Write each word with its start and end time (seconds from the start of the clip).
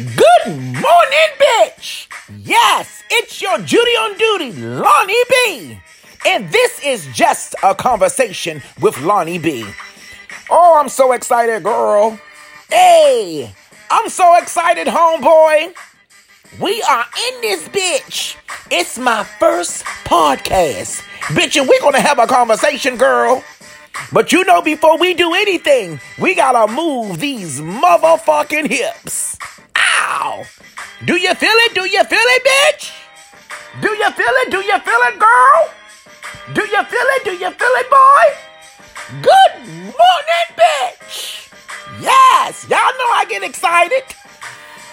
Good 0.00 0.46
morning, 0.46 1.30
bitch! 1.36 2.08
Yes, 2.38 3.02
it's 3.10 3.42
your 3.42 3.58
Judy 3.58 3.90
on 3.90 4.16
duty, 4.16 4.52
Lonnie 4.52 5.24
B. 5.28 5.78
And 6.26 6.50
this 6.50 6.82
is 6.82 7.06
just 7.08 7.54
a 7.62 7.74
conversation 7.74 8.62
with 8.80 8.98
Lonnie 9.02 9.36
B. 9.36 9.66
Oh, 10.48 10.78
I'm 10.80 10.88
so 10.88 11.12
excited, 11.12 11.62
girl. 11.64 12.18
Hey, 12.70 13.54
I'm 13.90 14.08
so 14.08 14.36
excited, 14.36 14.86
homeboy. 14.86 15.74
We 16.58 16.82
are 16.82 17.04
in 17.28 17.40
this 17.42 17.68
bitch. 17.68 18.36
It's 18.70 18.98
my 18.98 19.22
first 19.24 19.84
podcast. 20.04 21.02
Bitch, 21.34 21.60
and 21.60 21.68
we're 21.68 21.80
gonna 21.82 22.00
have 22.00 22.18
a 22.18 22.26
conversation, 22.26 22.96
girl. 22.96 23.44
But 24.14 24.32
you 24.32 24.44
know, 24.44 24.62
before 24.62 24.96
we 24.96 25.12
do 25.12 25.34
anything, 25.34 26.00
we 26.18 26.34
gotta 26.34 26.72
move 26.72 27.20
these 27.20 27.60
motherfucking 27.60 28.70
hips. 28.70 29.36
Do 31.06 31.16
you 31.16 31.34
feel 31.34 31.56
it? 31.64 31.74
Do 31.74 31.88
you 31.88 32.04
feel 32.04 32.18
it, 32.18 32.44
bitch? 32.44 32.92
Do 33.80 33.88
you 33.88 34.10
feel 34.10 34.34
it? 34.44 34.50
Do 34.50 34.58
you 34.58 34.78
feel 34.80 35.00
it, 35.08 35.18
girl? 35.18 35.70
Do 36.52 36.60
you 36.60 36.84
feel 36.84 37.08
it? 37.16 37.24
Do 37.24 37.32
you 37.32 37.50
feel 37.50 37.74
it, 37.80 37.88
boy? 37.88 38.26
Good 39.22 39.66
morning, 39.66 40.48
bitch! 40.54 41.48
Yes, 42.02 42.66
y'all 42.68 42.78
know 42.78 43.10
I 43.16 43.24
get 43.30 43.42
excited. 43.42 44.02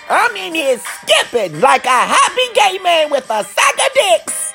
I'm 0.09 0.33
in 0.37 0.55
here 0.55 0.79
skipping 0.79 1.59
like 1.59 1.85
a 1.85 1.89
happy 1.89 2.53
gay 2.53 2.79
man 2.81 3.11
with 3.11 3.29
a 3.29 3.43
sack 3.43 3.73
of 3.73 3.93
dicks. 3.93 4.53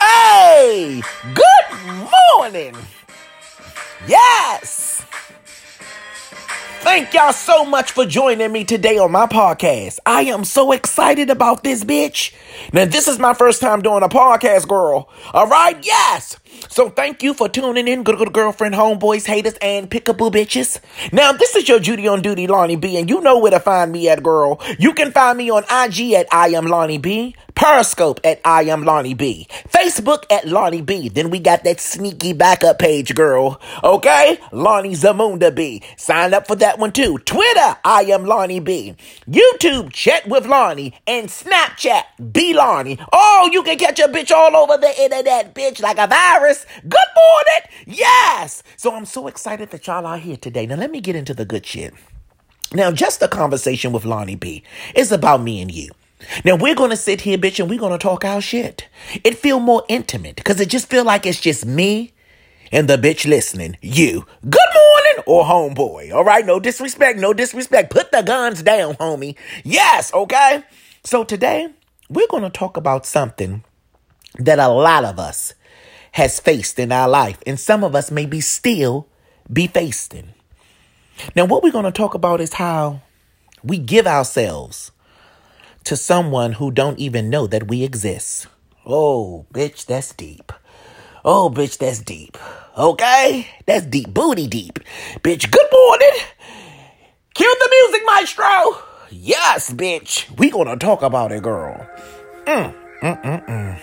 Hey, 0.00 1.02
good 1.34 2.08
morning. 2.36 2.76
Yes. 4.06 4.91
Thank 6.82 7.14
y'all 7.14 7.32
so 7.32 7.64
much 7.64 7.92
for 7.92 8.04
joining 8.04 8.50
me 8.50 8.64
today 8.64 8.98
on 8.98 9.12
my 9.12 9.26
podcast. 9.26 10.00
I 10.04 10.22
am 10.22 10.44
so 10.44 10.72
excited 10.72 11.30
about 11.30 11.62
this 11.62 11.84
bitch. 11.84 12.34
Now, 12.72 12.86
this 12.86 13.06
is 13.06 13.20
my 13.20 13.34
first 13.34 13.60
time 13.60 13.82
doing 13.82 14.02
a 14.02 14.08
podcast, 14.08 14.66
girl. 14.66 15.08
All 15.32 15.46
right, 15.46 15.78
yes. 15.86 16.36
So 16.68 16.90
thank 16.90 17.22
you 17.22 17.34
for 17.34 17.48
tuning 17.48 17.88
in, 17.88 18.02
good, 18.02 18.18
good 18.18 18.32
girlfriend, 18.32 18.74
homeboys, 18.74 19.26
haters, 19.26 19.54
and 19.62 19.90
pickaboo 19.90 20.32
bitches. 20.32 20.80
Now, 21.12 21.32
this 21.32 21.54
is 21.54 21.68
your 21.68 21.78
Judy 21.78 22.08
on 22.08 22.20
Duty, 22.20 22.46
Lonnie 22.46 22.76
B, 22.76 22.98
and 22.98 23.08
you 23.08 23.20
know 23.20 23.38
where 23.38 23.52
to 23.52 23.60
find 23.60 23.92
me 23.92 24.08
at, 24.08 24.22
girl. 24.22 24.60
You 24.78 24.92
can 24.92 25.12
find 25.12 25.38
me 25.38 25.50
on 25.50 25.62
IG 25.64 26.12
at 26.12 26.26
I 26.32 26.48
am 26.48 26.66
Lonnie 26.66 26.98
B, 26.98 27.34
Periscope 27.54 28.20
at 28.24 28.40
I 28.44 28.62
am 28.64 28.82
Lonnie 28.84 29.14
B, 29.14 29.46
Facebook 29.68 30.24
at 30.30 30.46
Lonnie 30.46 30.82
B. 30.82 31.08
Then 31.08 31.30
we 31.30 31.38
got 31.38 31.64
that 31.64 31.80
sneaky 31.80 32.32
backup 32.32 32.78
page, 32.78 33.14
girl. 33.14 33.60
Okay? 33.82 34.38
Lonnie 34.52 34.94
Zamunda 34.94 35.54
B. 35.54 35.82
Sign 35.96 36.34
up 36.34 36.46
for 36.46 36.56
that 36.56 36.71
one 36.78 36.92
too. 36.92 37.18
Twitter, 37.18 37.76
I 37.84 38.02
am 38.08 38.24
Lonnie 38.24 38.60
B. 38.60 38.94
YouTube, 39.28 39.92
Chat 39.92 40.28
with 40.28 40.46
Lonnie. 40.46 40.94
And 41.06 41.28
Snapchat, 41.28 42.32
B 42.32 42.54
Lonnie. 42.54 42.98
Oh, 43.12 43.48
you 43.52 43.62
can 43.62 43.78
catch 43.78 43.98
a 44.00 44.08
bitch 44.08 44.30
all 44.30 44.56
over 44.56 44.76
the 44.76 45.02
internet, 45.02 45.54
bitch, 45.54 45.80
like 45.80 45.98
a 45.98 46.06
virus. 46.06 46.66
Good 46.82 46.92
morning. 46.92 47.98
Yes. 47.98 48.62
So 48.76 48.94
I'm 48.94 49.06
so 49.06 49.26
excited 49.26 49.70
that 49.70 49.86
y'all 49.86 50.06
are 50.06 50.18
here 50.18 50.36
today. 50.36 50.66
Now 50.66 50.76
let 50.76 50.90
me 50.90 51.00
get 51.00 51.16
into 51.16 51.34
the 51.34 51.44
good 51.44 51.66
shit. 51.66 51.94
Now, 52.74 52.90
just 52.90 53.20
a 53.20 53.28
conversation 53.28 53.92
with 53.92 54.06
Lonnie 54.06 54.36
B. 54.36 54.62
is 54.94 55.12
about 55.12 55.42
me 55.42 55.60
and 55.60 55.70
you. 55.70 55.90
Now 56.44 56.56
we're 56.56 56.74
gonna 56.74 56.96
sit 56.96 57.22
here, 57.22 57.36
bitch, 57.36 57.60
and 57.60 57.68
we're 57.68 57.78
gonna 57.80 57.98
talk 57.98 58.24
our 58.24 58.40
shit. 58.40 58.88
It 59.24 59.36
feel 59.36 59.60
more 59.60 59.84
intimate 59.88 60.36
because 60.36 60.60
it 60.60 60.68
just 60.68 60.88
feel 60.88 61.04
like 61.04 61.26
it's 61.26 61.40
just 61.40 61.66
me 61.66 62.12
and 62.70 62.88
the 62.88 62.96
bitch 62.96 63.26
listening. 63.28 63.76
You. 63.82 64.26
Good 64.42 64.72
morning 64.74 64.91
or 65.26 65.44
homeboy. 65.44 66.12
All 66.12 66.24
right, 66.24 66.44
no 66.44 66.60
disrespect, 66.60 67.18
no 67.18 67.32
disrespect. 67.32 67.90
Put 67.90 68.12
the 68.12 68.22
guns 68.22 68.62
down, 68.62 68.94
homie. 68.94 69.36
Yes, 69.64 70.12
okay. 70.12 70.64
So 71.04 71.24
today 71.24 71.68
we're 72.08 72.28
gonna 72.28 72.50
talk 72.50 72.76
about 72.76 73.06
something 73.06 73.64
that 74.38 74.58
a 74.58 74.68
lot 74.68 75.04
of 75.04 75.18
us 75.18 75.54
has 76.12 76.40
faced 76.40 76.78
in 76.78 76.92
our 76.92 77.08
life, 77.08 77.38
and 77.46 77.58
some 77.58 77.82
of 77.82 77.94
us 77.94 78.10
may 78.10 78.26
be 78.26 78.40
still 78.40 79.08
be 79.50 79.66
facing. 79.66 80.34
Now, 81.34 81.44
what 81.44 81.62
we're 81.62 81.72
gonna 81.72 81.92
talk 81.92 82.14
about 82.14 82.40
is 82.40 82.54
how 82.54 83.00
we 83.62 83.78
give 83.78 84.06
ourselves 84.06 84.92
to 85.84 85.96
someone 85.96 86.52
who 86.52 86.70
don't 86.70 86.98
even 86.98 87.30
know 87.30 87.46
that 87.46 87.68
we 87.68 87.82
exist. 87.82 88.46
Oh, 88.84 89.46
bitch, 89.52 89.86
that's 89.86 90.12
deep. 90.12 90.52
Oh, 91.24 91.50
bitch, 91.50 91.78
that's 91.78 92.00
deep. 92.00 92.36
Okay? 92.76 93.48
That's 93.66 93.86
deep 93.86 94.12
booty 94.12 94.46
deep. 94.46 94.78
Bitch, 95.20 95.50
good 95.50 95.66
morning. 95.72 96.24
Cue 97.34 97.56
the 97.60 97.68
music, 97.70 98.02
maestro. 98.06 98.78
Yes, 99.10 99.72
bitch. 99.72 100.30
We 100.38 100.50
gonna 100.50 100.76
talk 100.76 101.02
about 101.02 101.32
it, 101.32 101.42
girl. 101.42 101.86
Mm, 102.46 102.74
mm, 103.02 103.22
mm, 103.22 103.46
mm. 103.46 103.78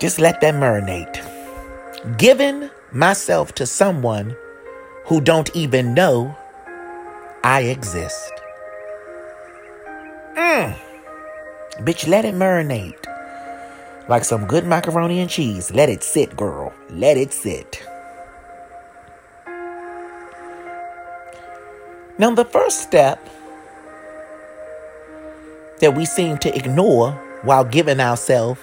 Just 0.00 0.18
let 0.18 0.40
that 0.40 0.54
marinate. 0.54 1.22
Giving 2.18 2.68
myself 2.92 3.54
to 3.54 3.66
someone 3.66 4.36
who 5.06 5.20
don't 5.20 5.54
even 5.54 5.94
know 5.94 6.36
I 7.44 7.62
exist. 7.62 8.32
Mm. 10.36 10.76
Bitch, 11.80 12.08
let 12.08 12.24
it 12.24 12.34
marinate. 12.34 13.15
Like 14.08 14.24
some 14.24 14.46
good 14.46 14.64
macaroni 14.64 15.20
and 15.20 15.28
cheese. 15.28 15.72
Let 15.72 15.88
it 15.88 16.02
sit, 16.02 16.36
girl. 16.36 16.72
Let 16.90 17.16
it 17.16 17.32
sit. 17.32 17.82
Now, 22.18 22.34
the 22.34 22.44
first 22.44 22.82
step 22.82 23.28
that 25.80 25.94
we 25.94 26.06
seem 26.06 26.38
to 26.38 26.56
ignore 26.56 27.12
while 27.42 27.64
giving 27.64 28.00
ourselves 28.00 28.60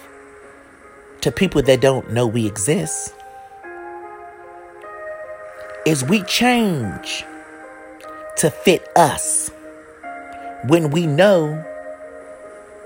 to 1.22 1.32
people 1.32 1.62
that 1.62 1.80
don't 1.80 2.12
know 2.12 2.26
we 2.26 2.48
exist 2.48 3.14
is 5.86 6.04
we 6.04 6.24
change 6.24 7.26
to 8.38 8.50
fit 8.50 8.88
us 8.96 9.52
when 10.68 10.90
we 10.90 11.06
know 11.06 11.64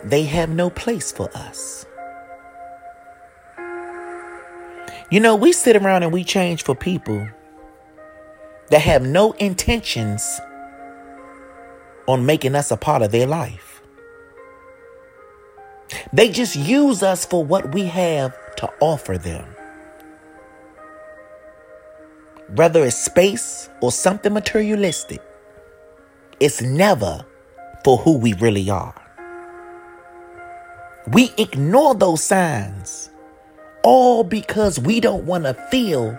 they 0.03 0.23
have 0.23 0.49
no 0.49 0.69
place 0.69 1.11
for 1.11 1.29
us. 1.35 1.85
You 5.09 5.21
know, 5.21 5.35
we 5.37 5.53
sit 5.53 5.77
around 5.77 6.03
and 6.03 6.11
we 6.11 6.25
change 6.25 6.63
for 6.63 6.75
people 6.75 7.29
that 8.69 8.81
have 8.81 9.03
no 9.03 9.31
intentions 9.33 10.41
on 12.07 12.25
making 12.25 12.55
us 12.55 12.71
a 12.71 12.77
part 12.77 13.01
of 13.01 13.11
their 13.11 13.25
life. 13.25 13.81
They 16.11 16.29
just 16.29 16.57
use 16.57 17.03
us 17.03 17.25
for 17.25 17.45
what 17.45 17.73
we 17.73 17.83
have 17.83 18.35
to 18.57 18.69
offer 18.81 19.17
them. 19.17 19.45
Whether 22.55 22.83
it's 22.83 22.97
space 22.97 23.69
or 23.81 23.93
something 23.93 24.33
materialistic, 24.33 25.21
it's 26.41 26.61
never 26.61 27.25
for 27.85 27.97
who 27.97 28.17
we 28.17 28.33
really 28.33 28.69
are. 28.69 28.93
We 31.07 31.31
ignore 31.37 31.95
those 31.95 32.21
signs 32.21 33.09
all 33.83 34.23
because 34.23 34.79
we 34.79 34.99
don't 34.99 35.25
want 35.25 35.45
to 35.45 35.53
feel 35.53 36.17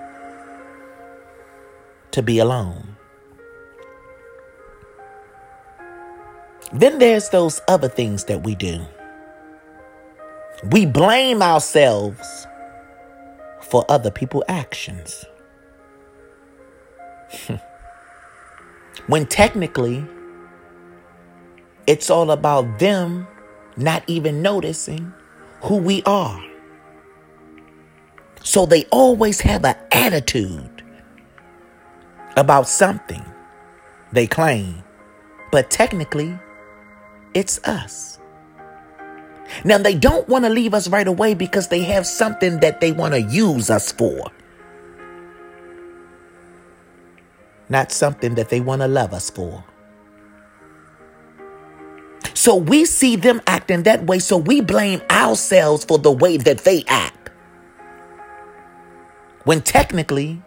to 2.10 2.22
be 2.22 2.38
alone. 2.38 2.96
Then 6.72 6.98
there's 6.98 7.30
those 7.30 7.60
other 7.69 7.88
things 7.88 8.24
that 8.24 8.42
we 8.42 8.54
do. 8.54 8.84
We 10.70 10.86
blame 10.86 11.41
ourselves 11.41 12.46
for 13.60 13.84
other 13.88 14.10
people's 14.10 14.44
actions. 14.48 15.25
when 19.06 19.26
technically, 19.26 20.05
it's 21.87 22.10
all 22.10 22.31
about 22.31 22.78
them 22.78 23.26
not 23.76 24.02
even 24.06 24.43
noticing 24.43 25.12
who 25.62 25.76
we 25.76 26.02
are. 26.02 26.47
So 28.43 28.67
they 28.67 28.85
always 28.87 29.40
have 29.40 29.64
an 29.64 29.76
attitude 29.93 30.82
about 32.37 32.69
something 32.69 33.25
they 34.12 34.26
claim, 34.26 34.82
but 35.50 35.70
technically, 35.70 36.38
it's 37.35 37.62
us. 37.64 38.19
Now, 39.64 39.79
they 39.79 39.94
don't 39.94 40.29
want 40.29 40.44
to 40.44 40.50
leave 40.50 40.75
us 40.75 40.88
right 40.88 41.06
away 41.06 41.35
because 41.35 41.69
they 41.69 41.82
have 41.82 42.06
something 42.06 42.61
that 42.61 42.81
they 42.81 42.93
want 42.93 43.14
to 43.14 43.20
use 43.20 43.70
us 43.70 43.90
for. 43.90 44.31
Not 47.69 47.93
something 47.93 48.34
that 48.37 48.49
they 48.49 48.61
want 48.61 48.82
to 48.82 48.88
love 48.88 49.12
us 49.12 49.31
for. 49.31 49.64
So 52.34 52.56
we 52.56 52.84
see 52.84 53.17
them 53.17 53.41
acting 53.46 53.82
that 53.82 54.06
way, 54.06 54.20
so 54.20 54.37
we 54.37 54.61
blame 54.61 55.02
ourselves 55.11 55.84
for 55.84 55.99
the 55.99 56.12
way 56.12 56.37
that 56.37 56.58
they 56.58 56.84
act. 56.87 57.18
When 59.44 59.62
technically, 59.62 60.43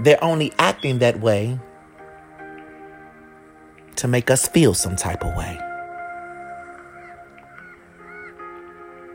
they're 0.00 0.22
only 0.22 0.52
acting 0.58 0.98
that 1.00 1.20
way 1.20 1.58
to 3.96 4.08
make 4.08 4.30
us 4.30 4.46
feel 4.46 4.74
some 4.74 4.96
type 4.96 5.24
of 5.24 5.36
way. 5.36 5.58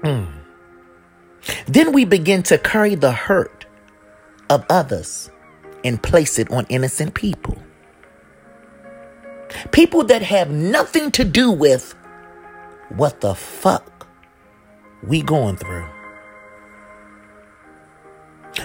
Mm. 0.04 0.28
Then 1.68 1.94
we 1.94 2.04
begin 2.06 2.44
to 2.44 2.58
carry 2.58 2.96
the 2.96 3.12
hurt 3.12 3.66
of 4.50 4.66
others 4.70 5.32
and 5.84 6.02
place 6.02 6.38
it 6.38 6.52
on 6.52 6.66
innocent 6.70 7.14
people. 7.14 7.58
People 9.72 10.04
that 10.06 10.22
have 10.22 10.50
nothing 10.50 11.12
to 11.12 11.24
do 11.24 11.52
with 11.52 11.96
what 12.90 13.22
the 13.22 13.36
fuck 13.36 14.08
we 15.02 15.22
going 15.22 15.56
through. 15.56 15.88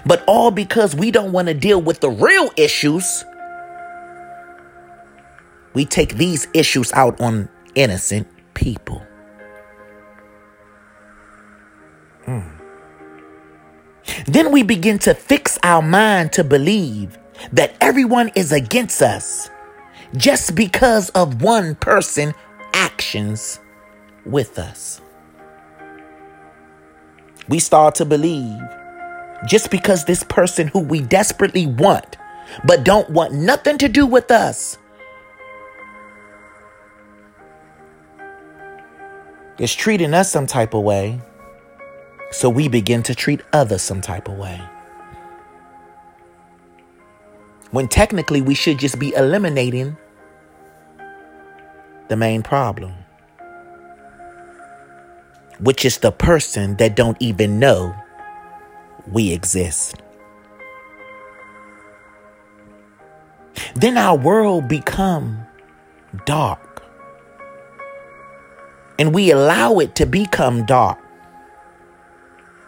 But 0.05 0.23
all 0.27 0.51
because 0.51 0.95
we 0.95 1.11
don't 1.11 1.33
want 1.33 1.49
to 1.49 1.55
deal 1.55 1.81
with 1.81 2.01
the 2.01 2.11
real 2.11 2.51
issues. 2.57 3.25
We 5.75 5.85
take 5.85 6.17
these 6.17 6.49
issues 6.55 6.93
out 6.93 7.21
on 7.21 7.49
innocent 7.75 8.27
people. 8.55 9.03
Mm. 12.27 12.59
Then 14.27 14.53
we 14.53 14.63
begin 14.63 14.99
to 15.01 15.15
fix 15.15 15.59
our 15.63 15.83
mind 15.83 16.33
to 16.35 16.45
believe 16.45 17.19
that 17.53 17.77
everyone 17.81 18.31
is 18.35 18.53
against 18.53 19.01
us 19.03 19.49
just 20.17 20.55
because 20.55 21.11
of 21.11 21.43
one 21.43 21.75
person 21.77 22.35
actions 22.75 23.61
with 24.25 24.59
us. 24.59 25.01
We 27.49 27.59
start 27.59 27.95
to 27.97 28.05
believe 28.05 28.61
just 29.47 29.71
because 29.71 30.05
this 30.05 30.25
person 30.25 30.69
who 30.69 30.81
we 30.81 31.01
desperately 31.01 31.67
want 31.67 32.17
but 32.65 32.85
don't 32.85 33.09
want 33.11 33.33
nothing 33.33 33.79
to 33.79 33.89
do 33.89 34.07
with 34.07 34.31
us 34.31 34.79
is 39.59 39.75
treating 39.75 40.15
us 40.15 40.31
some 40.31 40.47
type 40.47 40.73
of 40.73 40.83
way, 40.83 41.21
so 42.31 42.49
we 42.49 42.69
begin 42.69 43.03
to 43.03 43.15
treat 43.15 43.41
others 43.53 43.83
some 43.83 44.01
type 44.01 44.29
of 44.29 44.39
way. 44.39 44.61
When 47.71 47.89
technically 47.89 48.41
we 48.41 48.55
should 48.55 48.79
just 48.79 48.99
be 48.99 49.13
eliminating 49.15 49.97
the 52.09 52.17
main 52.17 52.43
problem, 52.43 52.95
which 55.61 55.85
is 55.85 55.99
the 55.99 56.13
person 56.13 56.77
that 56.77 56.97
don't 56.97 57.17
even 57.21 57.59
know 57.59 57.95
we 59.13 59.33
exist. 59.33 59.97
Then 63.75 63.97
our 63.97 64.17
world 64.17 64.69
become 64.69 65.47
dark 66.25 66.83
and 68.99 69.15
we 69.15 69.31
allow 69.31 69.79
it 69.79 69.95
to 69.97 70.07
become 70.07 70.67
dark 70.67 70.99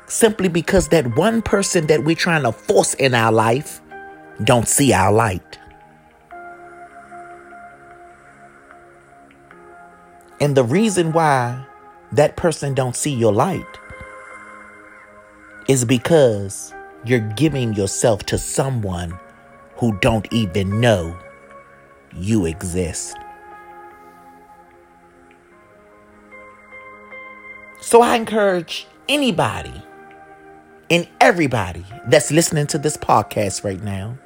simply 0.06 0.48
because 0.48 0.88
that 0.88 1.16
one 1.16 1.42
person 1.42 1.86
that 1.86 2.04
we're 2.04 2.16
trying 2.16 2.42
to 2.42 2.52
force 2.52 2.94
in 2.94 3.14
our 3.14 3.32
life 3.32 3.80
don't 4.44 4.68
see 4.68 4.92
our 4.92 5.12
light. 5.12 5.58
And 10.40 10.56
the 10.56 10.64
reason 10.64 11.12
why 11.12 11.66
that 12.12 12.36
person 12.36 12.74
don't 12.74 12.96
see 12.96 13.14
your 13.14 13.32
light 13.32 13.79
is 15.68 15.84
because 15.84 16.74
you're 17.04 17.20
giving 17.34 17.74
yourself 17.74 18.24
to 18.26 18.38
someone 18.38 19.18
who 19.76 19.98
don't 20.00 20.30
even 20.32 20.80
know 20.80 21.16
you 22.14 22.46
exist. 22.46 23.16
So 27.80 28.02
I 28.02 28.16
encourage 28.16 28.86
anybody 29.08 29.82
and 30.90 31.08
everybody 31.20 31.84
that's 32.06 32.30
listening 32.30 32.66
to 32.68 32.78
this 32.78 32.96
podcast 32.96 33.64
right 33.64 33.82
now 33.82 34.18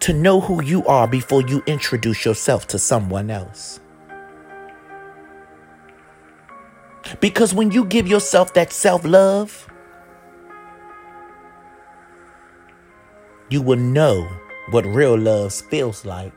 to 0.00 0.12
know 0.12 0.40
who 0.40 0.62
you 0.62 0.86
are 0.86 1.08
before 1.08 1.42
you 1.42 1.62
introduce 1.66 2.24
yourself 2.24 2.66
to 2.68 2.78
someone 2.78 3.30
else. 3.30 3.80
Because 7.20 7.52
when 7.52 7.70
you 7.70 7.84
give 7.84 8.06
yourself 8.06 8.54
that 8.54 8.72
self 8.72 9.04
love, 9.04 9.68
you 13.50 13.62
will 13.62 13.78
know 13.78 14.28
what 14.70 14.84
real 14.86 15.18
love 15.18 15.52
feels 15.52 16.04
like 16.04 16.32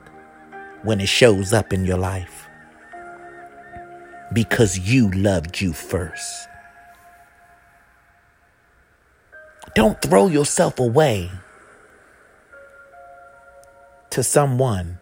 when 0.83 0.99
it 0.99 1.09
shows 1.09 1.53
up 1.53 1.73
in 1.73 1.85
your 1.85 1.97
life 1.97 2.47
because 4.33 4.79
you 4.79 5.11
loved 5.11 5.59
you 5.59 5.73
first. 5.73 6.47
Don't 9.75 10.01
throw 10.01 10.27
yourself 10.27 10.79
away 10.79 11.29
to 14.09 14.23
someone 14.23 14.99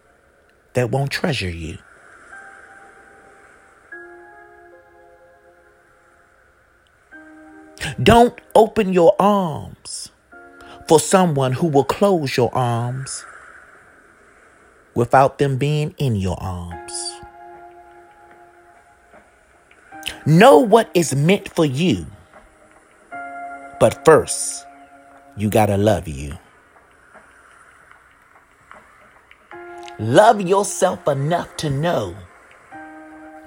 that 0.74 0.90
won't 0.90 1.10
treasure 1.10 1.50
you. 1.50 1.78
Don't 8.02 8.40
open 8.54 8.94
your 8.94 9.14
arms 9.18 10.10
for 10.88 10.98
someone 10.98 11.52
who 11.52 11.66
will 11.66 11.84
close 11.84 12.34
your 12.34 12.54
arms 12.54 13.26
without 14.94 15.38
them 15.38 15.58
being 15.58 15.94
in 15.98 16.16
your 16.16 16.40
arms. 16.40 16.92
Know 20.24 20.58
what 20.58 20.90
is 20.94 21.14
meant 21.14 21.48
for 21.48 21.66
you. 21.66 22.06
But 23.78 24.02
first, 24.04 24.64
you 25.36 25.50
gotta 25.50 25.76
love 25.76 26.08
you. 26.08 26.38
Love 29.98 30.40
yourself 30.40 31.06
enough 31.06 31.54
to 31.58 31.68
know 31.68 32.16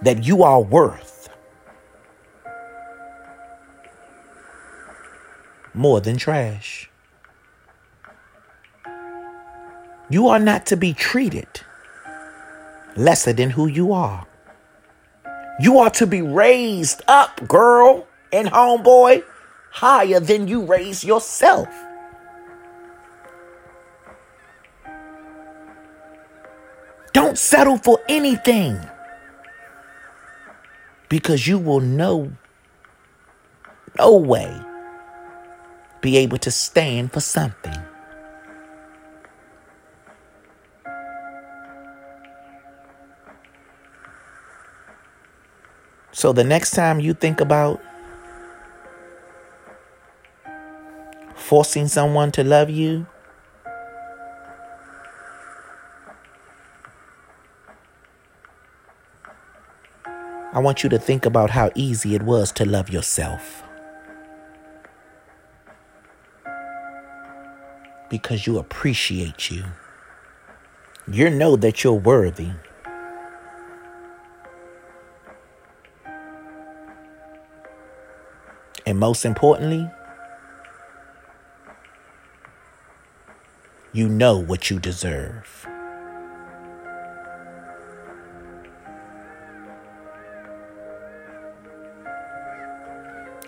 that 0.04 0.24
you 0.24 0.44
are 0.44 0.62
worth 0.62 1.13
more 5.74 6.02
than 6.02 6.18
trash. 6.18 6.90
You 10.10 10.28
are 10.28 10.40
not 10.40 10.66
to 10.68 10.78
be 10.78 10.94
treated 10.94 11.48
lesser 12.96 13.34
than 13.34 13.50
who 13.50 13.68
you 13.68 13.94
are. 13.94 14.28
You 15.60 15.80
are 15.80 15.90
to 15.92 16.08
be 16.08 16.22
raised 16.22 17.02
up, 17.08 17.48
girl 17.48 18.08
and 18.32 18.48
homeboy, 18.48 19.24
higher 19.72 20.20
than 20.20 20.48
you 20.48 20.66
raise 20.66 21.04
yourself. 21.04 21.68
Don't 27.14 27.38
settle 27.38 27.78
for 27.78 28.00
anything 28.10 28.80
because 31.10 31.48
you 31.48 31.60
will 31.60 31.80
know 31.80 32.32
no 33.98 34.18
way 34.18 34.60
be 36.04 36.18
able 36.18 36.38
to 36.38 36.52
stand 36.52 37.14
for 37.14 37.22
something. 37.22 37.74
So 46.12 46.34
the 46.34 46.44
next 46.44 46.72
time 46.72 47.00
you 47.00 47.14
think 47.14 47.40
about 47.40 47.82
forcing 51.36 51.88
someone 51.88 52.32
to 52.34 52.44
love 52.44 52.70
you, 52.70 53.08
I 60.52 60.60
want 60.60 60.84
you 60.84 60.90
to 60.90 61.00
think 61.00 61.26
about 61.26 61.50
how 61.50 61.72
easy 61.76 62.14
it 62.14 62.24
was 62.24 62.52
to 62.54 62.66
love 62.66 62.90
yourself. 62.90 63.64
Because 68.14 68.46
you 68.46 68.60
appreciate 68.60 69.50
you. 69.50 69.64
You 71.12 71.32
know 71.32 71.56
that 71.56 71.84
you're 71.84 71.94
worthy. 71.94 72.52
And 78.86 79.00
most 79.00 79.26
importantly, 79.26 79.90
you 83.94 84.08
know 84.08 84.38
what 84.38 84.70
you 84.70 84.78
deserve. 84.78 85.68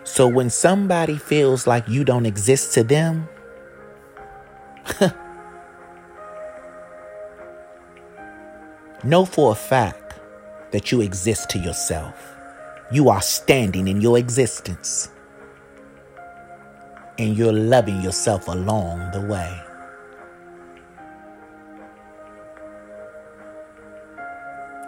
So 0.03 0.27
when 0.27 0.50
somebody 0.50 1.19
feels 1.19 1.67
like 1.67 1.88
you 1.88 2.03
don't 2.03 2.25
exist 2.25 2.74
to 2.74 2.84
them, 2.84 3.29
Know 9.06 9.24
for 9.24 9.52
a 9.52 9.56
fact 9.56 10.16
that 10.72 10.92
you 10.92 11.02
exist 11.02 11.52
to 11.52 11.60
yourself. 11.60 12.36
You 12.92 13.08
are 13.10 13.22
standing 13.22 13.88
in 13.88 14.02
your 14.02 14.18
existence. 14.18 15.10
And 17.20 17.38
you're 17.38 17.54
loving 17.54 18.02
yourself 18.02 18.48
along 18.48 19.12
the 19.12 19.22
way. 19.22 19.62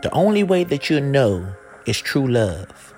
The 0.01 0.09
only 0.13 0.41
way 0.41 0.63
that 0.63 0.89
you 0.89 0.99
know 0.99 1.53
is 1.85 2.01
true 2.01 2.27
love. 2.27 2.95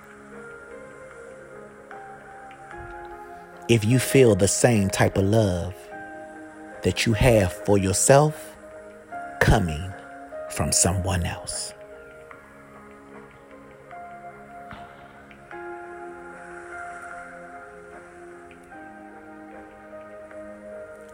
If 3.68 3.84
you 3.84 4.00
feel 4.00 4.36
the 4.36 4.48
same 4.48 4.90
type 4.90 5.18
of 5.18 5.26
love 5.26 5.76
that 6.84 7.06
you 7.06 7.12
have 7.12 7.52
for 7.52 7.78
yourself 7.78 8.56
coming 9.42 9.88
from 10.51 10.72
someone 10.72 11.24
else. 11.24 11.74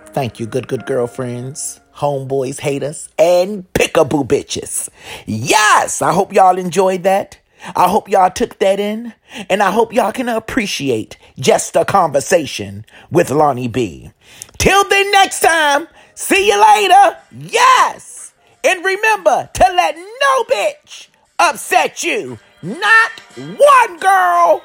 Thank 0.08 0.40
you, 0.40 0.46
good, 0.46 0.70
good 0.70 0.86
girlfriends, 0.86 1.82
homeboys, 1.96 2.62
haters, 2.62 3.10
and 3.20 3.66
pickaboo 3.74 4.26
bitches. 4.26 4.88
Yes, 5.26 6.02
I 6.02 6.14
hope 6.14 6.32
y'all 6.32 6.58
enjoyed 6.58 7.04
that. 7.04 7.38
I 7.76 7.90
hope 7.90 8.08
y'all 8.10 8.30
took 8.30 8.60
that 8.60 8.80
in, 8.80 9.14
and 9.50 9.62
I 9.62 9.72
hope 9.72 9.92
y'all 9.92 10.14
can 10.14 10.30
appreciate 10.30 11.18
just 11.38 11.76
a 11.76 11.84
conversation 11.84 12.86
with 13.12 13.30
Lonnie 13.30 13.68
B. 13.68 14.12
Till 14.58 14.88
then, 14.88 15.12
next 15.12 15.42
time, 15.42 15.88
see 16.14 16.48
you 16.48 16.62
later. 16.62 17.18
Yes, 17.32 18.25
and 18.66 18.84
remember 18.84 19.50
to 19.54 19.64
let 19.76 19.96
no 19.96 20.44
bitch 20.46 21.08
upset 21.38 22.04
you. 22.04 22.40
Not 22.64 23.12
one 23.38 24.00
girl. 24.00 24.64